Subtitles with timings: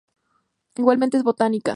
[0.77, 1.69] Igualmente en botánica.